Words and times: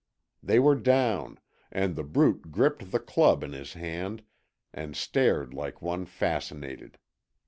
They 0.41 0.57
were 0.57 0.73
down, 0.73 1.39
and 1.71 1.95
The 1.95 2.03
Brute 2.03 2.49
gripped 2.51 2.89
the 2.91 2.97
club 2.97 3.43
in 3.43 3.53
his 3.53 3.73
hand 3.73 4.23
and 4.73 4.95
stared 4.95 5.53
like 5.53 5.79
one 5.79 6.07
fascinated. 6.07 6.97